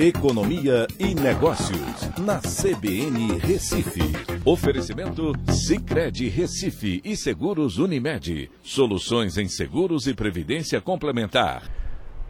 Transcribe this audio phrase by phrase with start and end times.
[0.00, 3.98] Economia e Negócios, na CBN Recife.
[4.44, 8.48] Oferecimento Cicred Recife e Seguros Unimed.
[8.62, 11.68] Soluções em seguros e previdência complementar.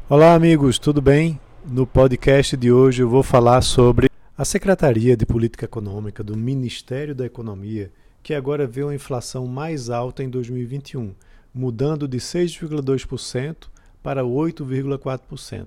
[0.09, 1.39] Olá, amigos, tudo bem?
[1.63, 7.15] No podcast de hoje eu vou falar sobre a Secretaria de Política Econômica do Ministério
[7.15, 7.93] da Economia,
[8.23, 11.15] que agora vê uma inflação mais alta em 2021,
[11.53, 13.69] mudando de 6,2%
[14.03, 15.67] para 8,4%.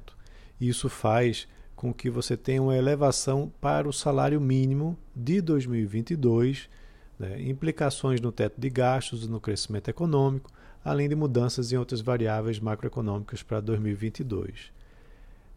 [0.59, 6.69] Isso faz com que você tenha uma elevação para o salário mínimo de 2022,
[7.17, 10.51] né, implicações no teto de gastos e no crescimento econômico,
[10.83, 14.71] além de mudanças em outras variáveis macroeconômicas para 2022.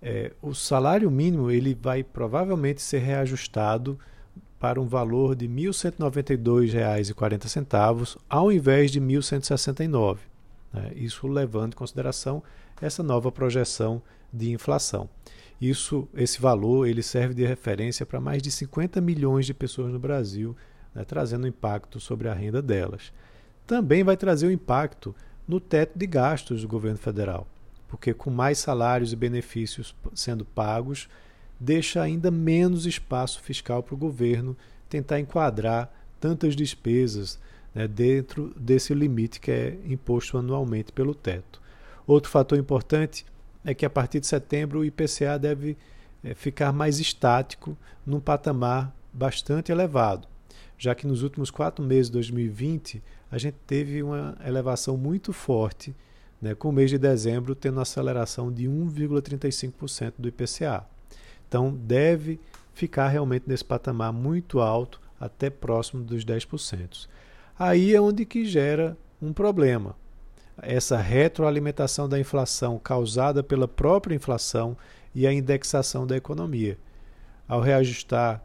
[0.02, 3.98] É, o salário mínimo ele vai provavelmente ser reajustado
[4.60, 10.18] para um valor de R$ 1.192,40 ao invés de R$ 1.169.
[10.72, 12.42] Né, isso levando em consideração
[12.80, 14.00] essa nova projeção
[14.32, 15.10] de inflação.
[15.64, 19.98] Isso, esse valor ele serve de referência para mais de 50 milhões de pessoas no
[19.98, 20.54] Brasil,
[20.94, 23.10] né, trazendo impacto sobre a renda delas.
[23.66, 25.14] Também vai trazer um impacto
[25.48, 27.46] no teto de gastos do governo federal,
[27.88, 31.08] porque com mais salários e benefícios sendo pagos,
[31.58, 34.54] deixa ainda menos espaço fiscal para o governo
[34.90, 37.40] tentar enquadrar tantas despesas
[37.74, 41.58] né, dentro desse limite que é imposto anualmente pelo teto.
[42.06, 43.24] Outro fator importante
[43.64, 45.76] é que a partir de setembro o IPCA deve
[46.22, 50.28] é, ficar mais estático num patamar bastante elevado,
[50.76, 55.94] já que nos últimos quatro meses de 2020 a gente teve uma elevação muito forte,
[56.40, 60.84] né, com o mês de dezembro tendo uma aceleração de 1,35% do IPCA.
[61.48, 62.38] Então deve
[62.74, 67.08] ficar realmente nesse patamar muito alto, até próximo dos 10%.
[67.58, 69.96] Aí é onde que gera um problema,
[70.62, 74.76] essa retroalimentação da inflação causada pela própria inflação
[75.14, 76.78] e a indexação da economia.
[77.46, 78.42] Ao reajustar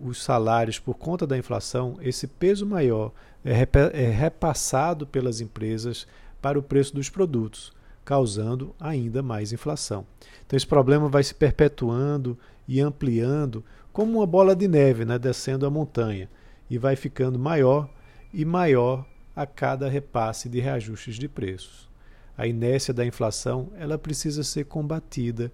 [0.00, 3.12] os salários por conta da inflação, esse peso maior
[3.44, 3.52] é,
[3.92, 6.06] é repassado pelas empresas
[6.40, 7.72] para o preço dos produtos,
[8.04, 10.06] causando ainda mais inflação.
[10.46, 15.66] Então, esse problema vai se perpetuando e ampliando como uma bola de neve né, descendo
[15.66, 16.28] a montanha
[16.68, 17.88] e vai ficando maior
[18.32, 21.88] e maior a cada repasse de reajustes de preços.
[22.36, 25.52] A inércia da inflação ela precisa ser combatida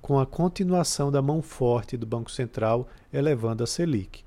[0.00, 4.24] com a continuação da mão forte do Banco Central elevando a Selic.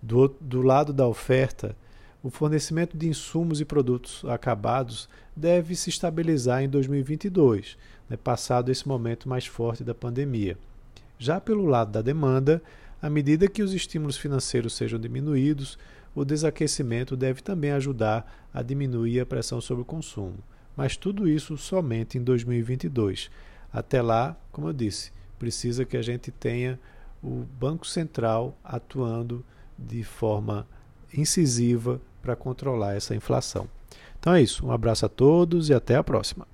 [0.00, 1.76] Do, do lado da oferta,
[2.22, 7.76] o fornecimento de insumos e produtos acabados deve se estabilizar em 2022,
[8.08, 10.56] né, passado esse momento mais forte da pandemia.
[11.18, 12.62] Já pelo lado da demanda,
[13.00, 15.78] à medida que os estímulos financeiros sejam diminuídos,
[16.14, 20.38] o desaquecimento deve também ajudar a diminuir a pressão sobre o consumo.
[20.76, 23.30] Mas tudo isso somente em 2022.
[23.72, 26.78] Até lá, como eu disse, precisa que a gente tenha
[27.22, 29.44] o Banco Central atuando
[29.78, 30.66] de forma
[31.12, 33.68] incisiva para controlar essa inflação.
[34.18, 34.66] Então é isso.
[34.66, 36.46] Um abraço a todos e até a próxima.